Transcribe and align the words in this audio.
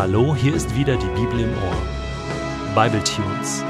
Hallo, 0.00 0.34
hier 0.34 0.54
ist 0.54 0.74
wieder 0.74 0.96
die 0.96 1.20
Bibel 1.20 1.40
im 1.40 1.50
Ohr. 1.50 2.74
Bible 2.74 3.04
Tunes, 3.04 3.62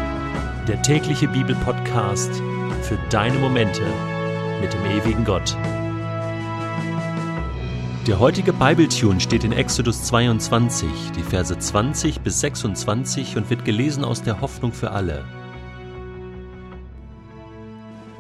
der 0.68 0.80
tägliche 0.80 1.26
Bibelpodcast 1.26 2.30
für 2.82 2.96
deine 3.10 3.36
Momente 3.36 3.82
mit 4.60 4.72
dem 4.72 4.84
ewigen 4.84 5.24
Gott. 5.24 5.56
Der 8.06 8.20
heutige 8.20 8.52
Bibletune 8.52 9.18
steht 9.18 9.42
in 9.42 9.50
Exodus 9.50 10.04
22, 10.04 10.88
die 11.16 11.22
Verse 11.24 11.58
20 11.58 12.20
bis 12.20 12.38
26 12.38 13.36
und 13.36 13.50
wird 13.50 13.64
gelesen 13.64 14.04
aus 14.04 14.22
der 14.22 14.40
Hoffnung 14.40 14.72
für 14.72 14.92
alle. 14.92 15.24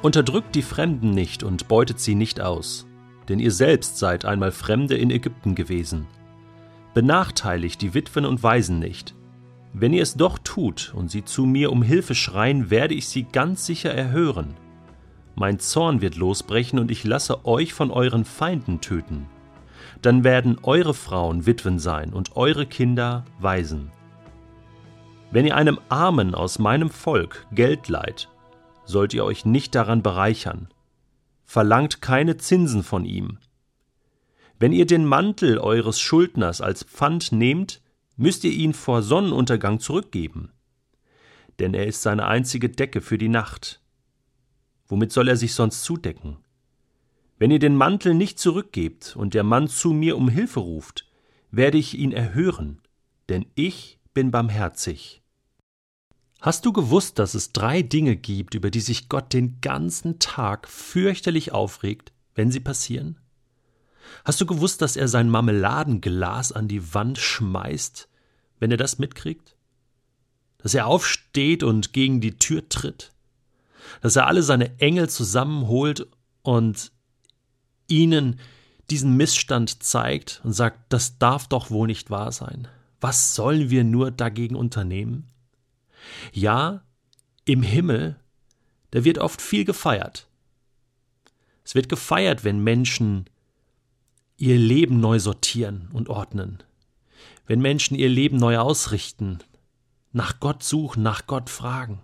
Unterdrückt 0.02 0.56
die 0.56 0.62
Fremden 0.62 1.12
nicht 1.12 1.44
und 1.44 1.68
beutet 1.68 2.00
sie 2.00 2.16
nicht 2.16 2.40
aus, 2.40 2.88
denn 3.28 3.38
ihr 3.38 3.52
selbst 3.52 3.98
seid 3.98 4.24
einmal 4.24 4.50
Fremde 4.50 4.96
in 4.96 5.12
Ägypten 5.12 5.54
gewesen. 5.54 6.08
Benachteiligt 6.94 7.80
die 7.82 7.94
Witwen 7.94 8.24
und 8.24 8.42
Waisen 8.42 8.78
nicht. 8.78 9.14
Wenn 9.72 9.92
ihr 9.92 10.02
es 10.02 10.14
doch 10.14 10.38
tut 10.38 10.92
und 10.96 11.10
sie 11.10 11.24
zu 11.24 11.46
mir 11.46 11.70
um 11.70 11.82
Hilfe 11.82 12.14
schreien, 12.14 12.70
werde 12.70 12.94
ich 12.94 13.08
sie 13.08 13.24
ganz 13.24 13.66
sicher 13.66 13.92
erhören. 13.92 14.54
Mein 15.36 15.58
Zorn 15.58 16.00
wird 16.00 16.16
losbrechen 16.16 16.78
und 16.78 16.90
ich 16.90 17.04
lasse 17.04 17.46
euch 17.46 17.72
von 17.72 17.90
euren 17.90 18.24
Feinden 18.24 18.80
töten. 18.80 19.26
Dann 20.02 20.24
werden 20.24 20.58
eure 20.62 20.94
Frauen 20.94 21.46
Witwen 21.46 21.78
sein 21.78 22.12
und 22.12 22.36
eure 22.36 22.66
Kinder 22.66 23.24
Waisen. 23.38 23.92
Wenn 25.30 25.46
ihr 25.46 25.56
einem 25.56 25.78
Armen 25.88 26.34
aus 26.34 26.58
meinem 26.58 26.90
Volk 26.90 27.46
Geld 27.52 27.88
leiht 27.88 28.28
sollt 28.90 29.14
ihr 29.14 29.24
euch 29.24 29.44
nicht 29.46 29.74
daran 29.74 30.02
bereichern. 30.02 30.68
Verlangt 31.44 32.02
keine 32.02 32.36
Zinsen 32.36 32.82
von 32.82 33.04
ihm. 33.04 33.38
Wenn 34.60 34.72
ihr 34.72 34.84
den 34.84 35.06
Mantel 35.06 35.58
eures 35.58 35.98
Schuldners 35.98 36.60
als 36.60 36.84
Pfand 36.84 37.32
nehmt, 37.32 37.80
müsst 38.18 38.44
ihr 38.44 38.52
ihn 38.52 38.74
vor 38.74 39.02
Sonnenuntergang 39.02 39.80
zurückgeben. 39.80 40.52
Denn 41.58 41.72
er 41.72 41.86
ist 41.86 42.02
seine 42.02 42.26
einzige 42.26 42.68
Decke 42.68 43.00
für 43.00 43.16
die 43.16 43.30
Nacht. 43.30 43.80
Womit 44.86 45.12
soll 45.12 45.28
er 45.28 45.36
sich 45.36 45.54
sonst 45.54 45.82
zudecken? 45.82 46.36
Wenn 47.38 47.50
ihr 47.50 47.58
den 47.58 47.74
Mantel 47.74 48.12
nicht 48.12 48.38
zurückgebt 48.38 49.16
und 49.16 49.32
der 49.32 49.44
Mann 49.44 49.66
zu 49.66 49.94
mir 49.94 50.18
um 50.18 50.28
Hilfe 50.28 50.60
ruft, 50.60 51.08
werde 51.50 51.78
ich 51.78 51.96
ihn 51.96 52.12
erhören, 52.12 52.82
denn 53.30 53.46
ich 53.54 53.98
bin 54.12 54.30
barmherzig. 54.30 55.22
Hast 56.42 56.66
du 56.66 56.74
gewusst, 56.74 57.18
dass 57.18 57.32
es 57.32 57.52
drei 57.52 57.80
Dinge 57.80 58.14
gibt, 58.14 58.54
über 58.54 58.70
die 58.70 58.80
sich 58.80 59.08
Gott 59.08 59.32
den 59.32 59.62
ganzen 59.62 60.18
Tag 60.18 60.68
fürchterlich 60.68 61.52
aufregt, 61.52 62.12
wenn 62.34 62.50
sie 62.50 62.60
passieren? 62.60 63.16
Hast 64.24 64.40
du 64.40 64.46
gewusst, 64.46 64.82
dass 64.82 64.96
er 64.96 65.08
sein 65.08 65.28
Marmeladenglas 65.28 66.52
an 66.52 66.68
die 66.68 66.94
Wand 66.94 67.18
schmeißt, 67.18 68.08
wenn 68.58 68.70
er 68.70 68.76
das 68.76 68.98
mitkriegt? 68.98 69.56
Dass 70.58 70.74
er 70.74 70.86
aufsteht 70.86 71.62
und 71.62 71.92
gegen 71.92 72.20
die 72.20 72.38
Tür 72.38 72.68
tritt? 72.68 73.12
Dass 74.02 74.16
er 74.16 74.26
alle 74.26 74.42
seine 74.42 74.78
Engel 74.78 75.08
zusammenholt 75.08 76.06
und 76.42 76.92
ihnen 77.88 78.38
diesen 78.90 79.16
Missstand 79.16 79.82
zeigt 79.82 80.40
und 80.44 80.52
sagt, 80.52 80.92
das 80.92 81.18
darf 81.18 81.48
doch 81.48 81.70
wohl 81.70 81.86
nicht 81.86 82.10
wahr 82.10 82.32
sein. 82.32 82.68
Was 83.00 83.34
sollen 83.34 83.70
wir 83.70 83.84
nur 83.84 84.10
dagegen 84.10 84.56
unternehmen? 84.56 85.26
Ja, 86.32 86.82
im 87.44 87.62
Himmel, 87.62 88.16
da 88.90 89.04
wird 89.04 89.18
oft 89.18 89.40
viel 89.40 89.64
gefeiert. 89.64 90.26
Es 91.64 91.74
wird 91.74 91.88
gefeiert, 91.88 92.42
wenn 92.44 92.62
Menschen 92.62 93.29
ihr 94.40 94.56
Leben 94.56 95.00
neu 95.00 95.18
sortieren 95.18 95.90
und 95.92 96.08
ordnen, 96.08 96.62
wenn 97.46 97.60
Menschen 97.60 97.94
ihr 97.94 98.08
Leben 98.08 98.38
neu 98.38 98.56
ausrichten, 98.56 99.38
nach 100.12 100.40
Gott 100.40 100.62
suchen, 100.62 101.02
nach 101.02 101.26
Gott 101.26 101.50
fragen. 101.50 102.00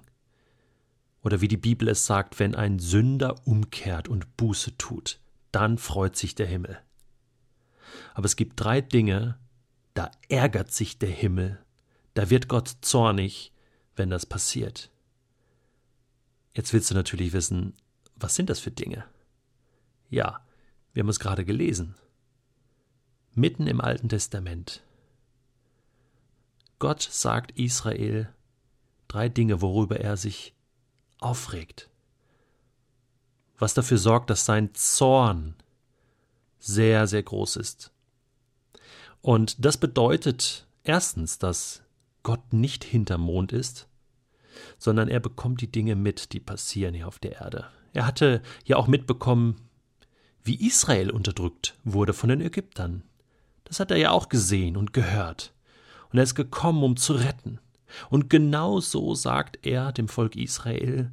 Oder 1.22 1.40
wie 1.40 1.48
die 1.48 1.56
Bibel 1.56 1.88
es 1.88 2.04
sagt, 2.04 2.38
wenn 2.38 2.54
ein 2.54 2.78
Sünder 2.78 3.46
umkehrt 3.46 4.08
und 4.08 4.36
Buße 4.36 4.76
tut, 4.76 5.18
dann 5.50 5.78
freut 5.78 6.14
sich 6.14 6.34
der 6.34 6.46
Himmel. 6.46 6.78
Aber 8.12 8.26
es 8.26 8.36
gibt 8.36 8.60
drei 8.60 8.82
Dinge, 8.82 9.38
da 9.94 10.10
ärgert 10.28 10.70
sich 10.70 10.98
der 10.98 11.08
Himmel, 11.08 11.58
da 12.12 12.28
wird 12.28 12.48
Gott 12.48 12.76
zornig, 12.82 13.50
wenn 13.96 14.10
das 14.10 14.26
passiert. 14.26 14.90
Jetzt 16.52 16.74
willst 16.74 16.90
du 16.90 16.94
natürlich 16.94 17.32
wissen, 17.32 17.72
was 18.14 18.34
sind 18.34 18.50
das 18.50 18.60
für 18.60 18.70
Dinge? 18.70 19.04
Ja, 20.10 20.44
wir 20.92 21.02
haben 21.02 21.08
es 21.08 21.18
gerade 21.18 21.46
gelesen. 21.46 21.94
Mitten 23.38 23.66
im 23.66 23.82
Alten 23.82 24.08
Testament. 24.08 24.82
Gott 26.78 27.02
sagt 27.02 27.50
Israel 27.58 28.32
drei 29.08 29.28
Dinge, 29.28 29.60
worüber 29.60 30.00
er 30.00 30.16
sich 30.16 30.54
aufregt. 31.18 31.90
Was 33.58 33.74
dafür 33.74 33.98
sorgt, 33.98 34.30
dass 34.30 34.46
sein 34.46 34.74
Zorn 34.74 35.54
sehr, 36.58 37.06
sehr 37.06 37.22
groß 37.22 37.56
ist. 37.56 37.92
Und 39.20 39.62
das 39.62 39.76
bedeutet 39.76 40.66
erstens, 40.82 41.38
dass 41.38 41.82
Gott 42.22 42.54
nicht 42.54 42.84
hinterm 42.84 43.20
Mond 43.20 43.52
ist, 43.52 43.86
sondern 44.78 45.08
er 45.08 45.20
bekommt 45.20 45.60
die 45.60 45.70
Dinge 45.70 45.94
mit, 45.94 46.32
die 46.32 46.40
passieren 46.40 46.94
hier 46.94 47.06
auf 47.06 47.18
der 47.18 47.32
Erde. 47.32 47.66
Er 47.92 48.06
hatte 48.06 48.40
ja 48.64 48.76
auch 48.76 48.86
mitbekommen, 48.86 49.68
wie 50.42 50.66
Israel 50.66 51.10
unterdrückt 51.10 51.78
wurde 51.84 52.14
von 52.14 52.30
den 52.30 52.40
Ägyptern. 52.40 53.02
Das 53.66 53.80
hat 53.80 53.90
er 53.90 53.96
ja 53.96 54.10
auch 54.10 54.28
gesehen 54.28 54.76
und 54.76 54.92
gehört. 54.92 55.52
Und 56.10 56.18
er 56.18 56.24
ist 56.24 56.34
gekommen, 56.34 56.82
um 56.82 56.96
zu 56.96 57.12
retten. 57.12 57.60
Und 58.10 58.30
genau 58.30 58.80
so 58.80 59.14
sagt 59.14 59.66
er 59.66 59.92
dem 59.92 60.08
Volk 60.08 60.36
Israel, 60.36 61.12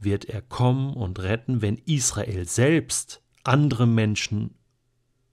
wird 0.00 0.24
er 0.26 0.42
kommen 0.42 0.94
und 0.94 1.20
retten, 1.20 1.60
wenn 1.62 1.78
Israel 1.78 2.46
selbst 2.48 3.20
andere 3.44 3.86
Menschen 3.86 4.54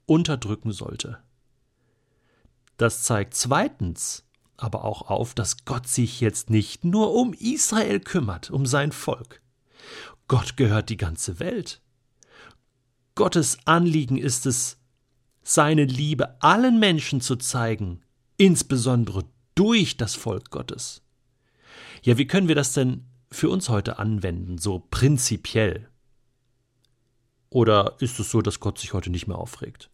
unterdrücken 0.05 0.71
sollte. 0.71 1.19
Das 2.77 3.03
zeigt 3.03 3.35
zweitens, 3.35 4.25
aber 4.57 4.83
auch 4.83 5.03
auf, 5.03 5.33
dass 5.33 5.65
Gott 5.65 5.87
sich 5.87 6.19
jetzt 6.19 6.49
nicht 6.49 6.83
nur 6.83 7.13
um 7.13 7.33
Israel 7.33 7.99
kümmert, 7.99 8.51
um 8.51 8.65
sein 8.65 8.91
Volk. 8.91 9.41
Gott 10.27 10.57
gehört 10.57 10.89
die 10.89 10.97
ganze 10.97 11.39
Welt. 11.39 11.81
Gottes 13.15 13.59
Anliegen 13.65 14.17
ist 14.17 14.45
es, 14.45 14.77
seine 15.45 15.85
Liebe 15.85 16.41
allen 16.41 16.79
Menschen 16.79 17.21
zu 17.21 17.37
zeigen, 17.37 18.01
insbesondere 18.35 19.23
durch 19.53 19.95
das 19.95 20.15
Volk 20.15 20.49
Gottes. 20.49 21.03
Ja, 22.01 22.17
wie 22.17 22.27
können 22.27 22.47
wir 22.49 22.55
das 22.55 22.73
denn 22.73 23.05
für 23.31 23.49
uns 23.49 23.69
heute 23.69 23.99
anwenden, 23.99 24.57
so 24.57 24.85
prinzipiell? 24.91 25.87
Oder 27.49 27.95
ist 27.99 28.19
es 28.19 28.31
so, 28.31 28.41
dass 28.41 28.59
Gott 28.59 28.79
sich 28.79 28.93
heute 28.93 29.11
nicht 29.11 29.27
mehr 29.27 29.37
aufregt? 29.37 29.89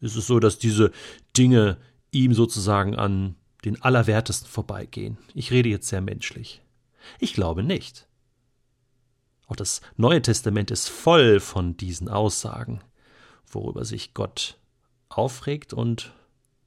Ist 0.00 0.16
es 0.16 0.26
so, 0.26 0.40
dass 0.40 0.58
diese 0.58 0.92
Dinge 1.36 1.78
ihm 2.10 2.34
sozusagen 2.34 2.96
an 2.96 3.36
den 3.64 3.80
Allerwertesten 3.82 4.48
vorbeigehen. 4.48 5.18
Ich 5.34 5.50
rede 5.50 5.68
jetzt 5.68 5.88
sehr 5.88 6.00
menschlich. 6.00 6.62
Ich 7.18 7.34
glaube 7.34 7.62
nicht. 7.62 8.06
Auch 9.46 9.56
das 9.56 9.80
Neue 9.96 10.22
Testament 10.22 10.70
ist 10.70 10.88
voll 10.88 11.40
von 11.40 11.76
diesen 11.76 12.08
Aussagen, 12.08 12.80
worüber 13.46 13.84
sich 13.84 14.14
Gott 14.14 14.58
aufregt 15.08 15.72
und 15.72 16.12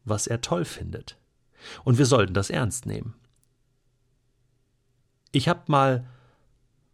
was 0.03 0.27
er 0.27 0.41
toll 0.41 0.65
findet. 0.65 1.17
Und 1.83 1.97
wir 1.97 2.05
sollten 2.05 2.33
das 2.33 2.49
ernst 2.49 2.85
nehmen. 2.85 3.13
Ich 5.31 5.47
habe 5.47 5.63
mal 5.67 6.07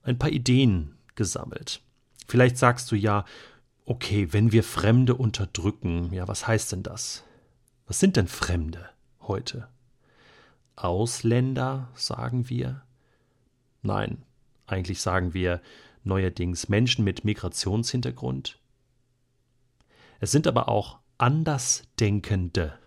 ein 0.04 0.20
paar 0.20 0.30
Ideen 0.30 0.96
gesammelt. 1.16 1.82
Vielleicht 2.28 2.58
sagst 2.58 2.92
du 2.92 2.96
ja, 2.96 3.26
okay, 3.86 4.32
wenn 4.34 4.52
wir 4.52 4.64
Fremde 4.64 5.16
unterdrücken, 5.16 6.14
ja, 6.14 6.28
was 6.28 6.46
heißt 6.46 6.74
denn 6.74 6.84
das? 6.84 7.24
Was 7.88 8.00
sind 8.00 8.18
denn 8.18 8.28
Fremde 8.28 8.90
heute? 9.22 9.70
Ausländer, 10.76 11.90
sagen 11.96 12.50
wir? 12.50 12.84
Nein, 13.82 14.24
eigentlich 14.68 15.02
sagen 15.02 15.34
wir 15.34 15.62
neuerdings 16.04 16.70
Menschen 16.70 17.04
mit 17.04 17.26
Migrationshintergrund. 17.26 18.60
Es 20.20 20.32
sind 20.32 20.48
aber 20.48 20.68
auch 20.68 21.00
Andersdenkende, 21.18 22.78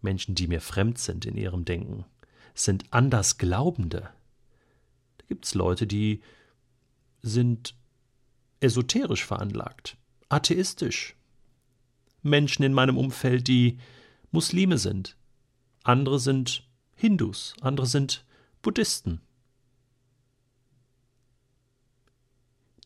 Menschen, 0.00 0.34
die 0.34 0.48
mir 0.48 0.60
fremd 0.60 0.98
sind 0.98 1.24
in 1.24 1.36
ihrem 1.36 1.64
Denken. 1.64 2.04
Sind 2.54 2.92
Andersglaubende. 2.92 4.10
Da 5.18 5.26
gibt 5.28 5.44
es 5.44 5.54
Leute, 5.54 5.86
die 5.86 6.22
sind 7.22 7.74
esoterisch 8.60 9.24
veranlagt, 9.24 9.96
atheistisch. 10.28 11.14
Menschen 12.22 12.64
in 12.64 12.72
meinem 12.72 12.96
Umfeld, 12.96 13.46
die 13.46 13.78
Muslime 14.30 14.78
sind, 14.78 15.16
andere 15.84 16.18
sind 16.18 16.68
Hindus, 16.94 17.54
andere 17.60 17.86
sind 17.86 18.24
Buddhisten. 18.62 19.20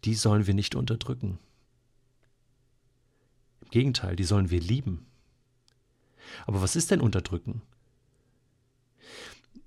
Die 0.04 0.14
sollen 0.14 0.46
wir 0.46 0.54
nicht 0.54 0.74
unterdrücken. 0.74 1.38
Gegenteil, 3.70 4.16
die 4.16 4.24
sollen 4.24 4.50
wir 4.50 4.60
lieben. 4.60 5.06
Aber 6.46 6.62
was 6.62 6.76
ist 6.76 6.90
denn 6.90 7.00
unterdrücken? 7.00 7.62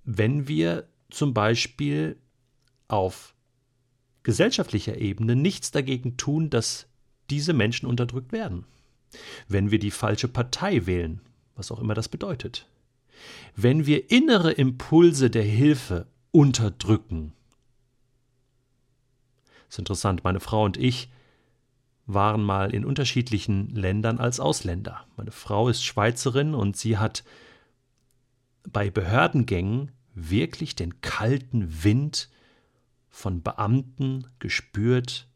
Wenn 0.04 0.48
wir 0.48 0.88
zum 1.10 1.34
Beispiel 1.34 2.18
auf 2.88 3.34
gesellschaftlicher 4.24 4.98
Ebene 4.98 5.36
nichts 5.36 5.72
dagegen 5.72 6.18
tun, 6.18 6.50
dass 6.50 6.88
diese 7.30 7.54
Menschen 7.54 7.88
unterdrückt 7.88 8.32
werden. 8.32 8.66
Wenn 9.48 9.72
wir 9.72 9.80
die 9.80 9.92
falsche 9.92 10.28
Partei 10.28 10.86
wählen, 10.86 11.22
was 11.56 11.72
auch 11.72 11.80
immer 11.80 11.94
das 11.94 12.10
bedeutet. 12.10 12.68
Wenn 13.56 13.86
wir 13.86 14.10
innere 14.12 14.52
Impulse 14.52 15.30
der 15.30 15.44
Hilfe 15.44 16.08
unterdrücken. 16.32 17.34
Das 19.68 19.76
ist 19.76 19.80
interessant, 19.80 20.24
meine 20.24 20.40
Frau 20.40 20.64
und 20.64 20.78
ich 20.78 21.10
waren 22.06 22.44
mal 22.44 22.74
in 22.74 22.86
unterschiedlichen 22.86 23.70
Ländern 23.70 24.20
als 24.20 24.40
Ausländer. 24.40 25.06
Meine 25.16 25.32
Frau 25.32 25.70
ist 25.70 25.84
Schweizerin 25.84 26.54
und 26.54 26.76
sie 26.76 26.98
hat 26.98 27.24
bei 28.70 28.90
Behördengängen 28.90 29.92
wirklich 30.14 30.76
den 30.76 31.02
kalten 31.02 31.84
Wind 31.84 32.30
von 33.10 33.42
Beamten 33.42 34.28
gespürt, 34.40 35.28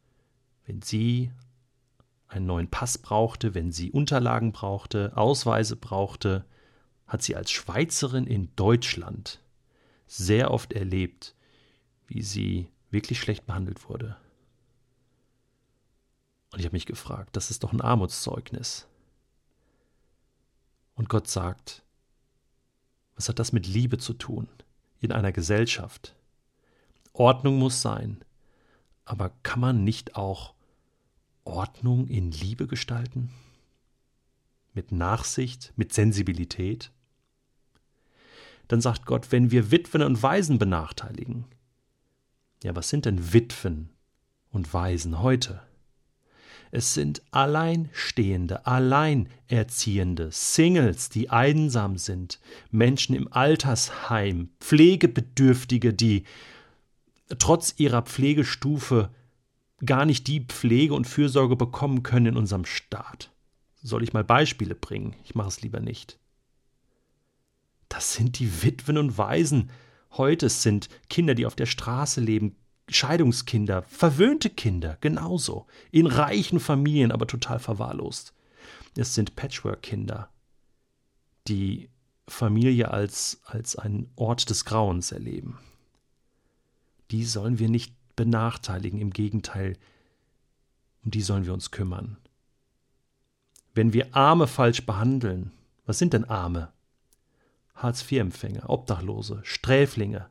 wenn 0.66 0.82
sie 0.82 1.32
einen 2.28 2.46
neuen 2.46 2.70
Pass 2.70 2.98
brauchte, 2.98 3.56
wenn 3.56 3.72
sie 3.72 3.92
Unterlagen 3.92 4.52
brauchte, 4.52 5.16
Ausweise 5.16 5.76
brauchte, 5.76 6.46
hat 7.08 7.22
sie 7.22 7.36
als 7.36 7.52
Schweizerin 7.52 8.28
in 8.28 8.50
Deutschland 8.56 9.40
sehr 10.08 10.52
oft 10.52 10.74
erlebt, 10.74 11.36
wie 12.08 12.22
sie 12.22 12.68
wirklich 12.92 13.20
schlecht 13.20 13.46
behandelt 13.46 13.88
wurde. 13.90 14.18
Und 16.52 16.60
ich 16.60 16.66
habe 16.66 16.76
mich 16.76 16.86
gefragt, 16.86 17.36
das 17.36 17.52
ist 17.52 17.64
doch 17.64 17.74
ein 17.74 17.82
Armutszeugnis. 17.82 18.88
Und 20.96 21.10
Gott 21.10 21.28
sagt, 21.28 21.84
was 23.16 23.30
hat 23.30 23.40
das 23.40 23.52
mit 23.52 23.68
Liebe 23.68 23.98
zu 23.98 24.14
tun 24.14 24.48
in 25.00 25.12
einer 25.12 25.32
Gesellschaft? 25.32 26.16
Ordnung 27.14 27.58
muss 27.58 27.82
sein, 27.82 28.24
aber 29.06 29.32
kann 29.44 29.60
man 29.60 29.84
nicht 29.84 30.16
auch 30.16 30.54
Ordnung 31.44 32.08
in 32.08 32.32
Liebe 32.32 32.68
gestalten? 32.68 33.32
Mit 34.74 34.92
Nachsicht, 34.92 35.74
mit 35.76 35.94
Sensibilität? 35.94 36.92
Dann 38.68 38.82
sagt 38.82 39.06
Gott, 39.06 39.32
wenn 39.32 39.50
wir 39.50 39.72
Witwen 39.72 40.04
und 40.04 40.22
Waisen 40.22 40.60
benachteiligen, 40.60 41.46
ja, 42.64 42.76
was 42.76 42.90
sind 42.90 43.06
denn 43.06 43.34
Witwen 43.34 43.90
und 44.52 44.74
Waisen 44.74 45.22
heute? 45.22 45.67
Es 46.72 46.94
sind 46.94 47.22
Alleinstehende, 47.32 48.66
Alleinerziehende, 48.66 50.30
Singles, 50.32 51.10
die 51.10 51.30
einsam 51.30 51.98
sind, 51.98 52.40
Menschen 52.72 53.16
im 53.16 53.32
Altersheim, 53.32 54.50
Pflegebedürftige, 54.60 55.94
die 55.94 56.24
trotz 57.40 57.74
ihrer 57.78 58.02
Pflegestufe 58.02 59.12
gar 59.86 60.06
nicht 60.06 60.28
die 60.28 60.42
Pflege 60.42 60.94
und 60.94 61.06
Fürsorge 61.06 61.56
bekommen 61.56 62.04
können 62.04 62.28
in 62.28 62.38
unserem 62.38 62.66
Staat. 62.66 63.32
Soll 63.82 64.04
ich 64.04 64.14
mal 64.14 64.24
Beispiele 64.24 64.76
bringen? 64.76 65.16
Ich 65.24 65.36
mache 65.36 65.50
es 65.50 65.62
lieber 65.62 65.80
nicht. 65.80 66.20
Das 67.90 68.14
sind 68.14 68.40
die 68.40 68.64
Witwen 68.64 68.98
und 68.98 69.18
Waisen. 69.18 69.70
Heute 70.12 70.50
sind 70.50 70.90
Kinder, 71.10 71.36
die 71.36 71.46
auf 71.46 71.56
der 71.56 71.68
Straße 71.68 72.20
leben, 72.22 72.56
Scheidungskinder, 72.90 73.84
verwöhnte 73.84 74.50
Kinder, 74.50 74.98
genauso. 75.02 75.68
In 75.92 76.08
reichen 76.08 76.60
Familien, 76.60 77.12
aber 77.12 77.28
total 77.28 77.60
verwahrlost. 77.60 78.34
Es 78.96 79.14
sind 79.14 79.36
Patchwork-Kinder, 79.36 80.30
die 81.48 81.90
Familie 82.28 82.92
als, 82.92 83.42
als 83.46 83.76
einen 83.76 84.10
Ort 84.16 84.50
des 84.50 84.66
Grauens 84.66 85.12
erleben. 85.12 85.60
Die 87.12 87.24
sollen 87.24 87.60
wir 87.60 87.70
nicht 87.70 87.94
benachteiligen, 88.16 89.00
im 89.00 89.12
Gegenteil, 89.12 89.78
um 91.04 91.12
die 91.12 91.22
sollen 91.22 91.46
wir 91.46 91.54
uns 91.54 91.72
kümmern. 91.72 92.18
Wenn 93.74 93.94
wir 93.94 94.16
Arme 94.16 94.48
falsch 94.48 94.86
behandeln, 94.86 95.52
was 95.86 96.00
sind 96.00 96.14
denn 96.14 96.26
Arme? 96.26 96.74
Hartz-IV-Empfänger, 97.76 98.70
Obdachlose, 98.70 99.40
Sträflinge, 99.44 100.30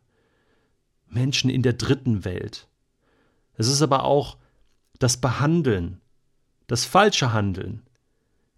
Menschen 1.08 1.50
in 1.50 1.62
der 1.62 1.74
dritten 1.74 2.24
Welt. 2.24 2.68
Es 3.54 3.68
ist 3.68 3.82
aber 3.82 4.04
auch 4.04 4.36
das 4.98 5.16
Behandeln, 5.18 6.00
das 6.66 6.84
falsche 6.84 7.32
Handeln, 7.32 7.82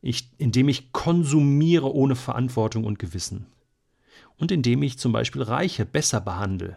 ich, 0.01 0.31
indem 0.39 0.69
ich 0.69 0.93
konsumiere 0.93 1.93
ohne 1.93 2.17
Verantwortung 2.17 2.85
und 2.85 2.99
Gewissen 2.99 3.47
und 4.37 4.53
indem 4.53 4.83
ich 4.83 4.99
zum 4.99 5.13
Beispiel 5.13 5.43
Reiche 5.43 5.85
besser 5.85 6.21
behandle. 6.21 6.77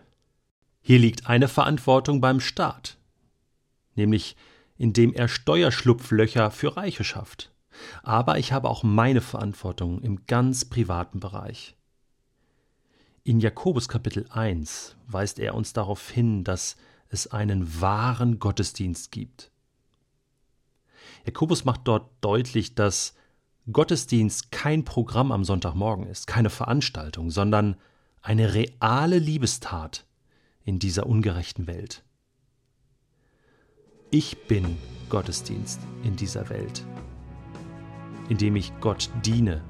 Hier 0.82 1.00
liegt 1.00 1.28
eine 1.28 1.48
Verantwortung 1.48 2.22
beim 2.22 2.40
Staat, 2.40 2.98
nämlich 3.96 4.36
indem 4.78 5.14
er 5.14 5.28
Steuerschlupflöcher 5.28 6.50
für 6.50 6.76
Reiche 6.76 7.04
schafft. 7.04 7.52
Aber 8.02 8.40
ich 8.40 8.52
habe 8.52 8.70
auch 8.70 8.84
meine 8.84 9.22
Verantwortung 9.22 10.02
im 10.02 10.26
ganz 10.26 10.66
privaten 10.66 11.20
Bereich. 11.20 11.76
In 13.24 13.40
Jakobus 13.40 13.88
Kapitel 13.88 14.26
1 14.32 14.96
weist 15.06 15.38
er 15.38 15.54
uns 15.54 15.74
darauf 15.74 16.10
hin, 16.10 16.44
dass 16.44 16.76
es 17.10 17.28
einen 17.28 17.80
wahren 17.80 18.40
Gottesdienst 18.40 19.12
gibt. 19.12 19.52
Jakobus 21.26 21.64
macht 21.64 21.82
dort 21.84 22.10
deutlich, 22.22 22.74
dass 22.74 23.14
Gottesdienst 23.72 24.52
kein 24.52 24.86
Programm 24.86 25.32
am 25.32 25.44
Sonntagmorgen 25.44 26.08
ist, 26.08 26.26
keine 26.26 26.50
Veranstaltung, 26.50 27.30
sondern 27.30 27.76
eine 28.24 28.56
reale 28.56 29.20
Liebestat 29.20 30.08
in 30.64 30.80
dieser 30.80 31.06
ungerechten 31.06 31.68
Welt. 31.68 32.04
Ich 34.10 34.48
bin 34.48 34.80
Gottesdienst 35.10 35.80
in 36.04 36.16
dieser 36.16 36.50
Welt, 36.50 36.88
indem 38.30 38.56
ich 38.56 38.74
Gott 38.80 39.12
diene 39.24 39.64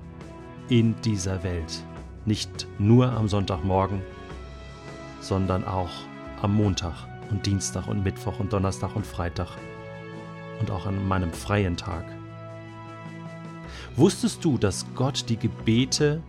in 0.69 0.95
dieser 1.01 1.43
Welt. 1.43 1.83
Nicht 2.25 2.67
nur 2.77 3.11
am 3.11 3.27
Sonntagmorgen, 3.27 4.01
sondern 5.21 5.65
auch 5.65 5.89
am 6.41 6.55
Montag 6.55 6.93
und 7.29 7.45
Dienstag 7.45 7.87
und 7.87 8.03
Mittwoch 8.03 8.39
und 8.39 8.53
Donnerstag 8.53 8.95
und 8.95 9.05
Freitag 9.05 9.47
und 10.59 10.69
auch 10.69 10.85
an 10.85 11.07
meinem 11.07 11.31
freien 11.33 11.77
Tag. 11.77 12.05
Wusstest 13.95 14.45
du, 14.45 14.57
dass 14.57 14.85
Gott 14.95 15.25
die 15.29 15.37
Gebete 15.37 16.21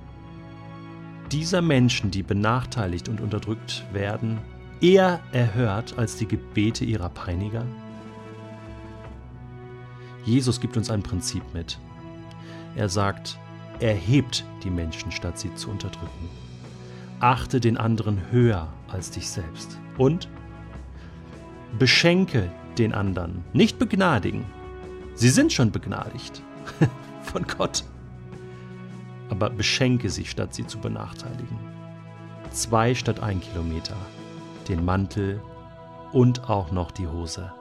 dieser 1.31 1.63
Menschen, 1.63 2.11
die 2.11 2.23
benachteiligt 2.23 3.09
und 3.09 3.21
unterdrückt 3.21 3.85
werden, 3.93 4.39
eher 4.81 5.21
erhört 5.33 5.99
als 5.99 6.17
die 6.17 6.27
Gebete 6.27 6.85
ihrer 6.85 7.09
Peiniger? 7.09 7.65
Jesus 10.25 10.61
gibt 10.61 10.77
uns 10.77 10.91
ein 10.91 11.03
Prinzip 11.03 11.43
mit. 11.53 11.79
Er 12.77 12.89
sagt, 12.89 13.39
erhebt 13.83 14.45
die 14.63 14.71
Menschen, 14.71 15.11
statt 15.11 15.39
sie 15.39 15.53
zu 15.55 15.69
unterdrücken. 15.69 16.31
Achte 17.21 17.61
den 17.61 17.77
anderen 17.77 18.31
höher 18.31 18.73
als 18.89 19.11
dich 19.11 19.29
selbst. 19.29 19.79
Und 19.99 20.29
beschenke 21.79 22.51
den 22.79 22.93
anderen, 22.93 23.45
nicht 23.53 23.79
begnadigen. 23.79 24.45
Sie 25.15 25.29
sind 25.29 25.53
schon 25.53 25.73
begnadigt 25.73 26.43
von 27.23 27.45
Gott. 27.47 27.85
Aber 29.29 29.51
beschenke 29.51 30.11
sie, 30.11 30.25
statt 30.25 30.55
sie 30.55 30.67
zu 30.67 30.79
benachteiligen. 30.79 31.59
Zwei 32.51 32.95
statt 32.95 33.21
ein 33.21 33.41
Kilometer, 33.41 33.97
den 34.69 34.85
Mantel 34.85 35.41
und 36.13 36.49
auch 36.49 36.71
noch 36.71 36.91
die 36.91 37.09
Hose. 37.09 37.53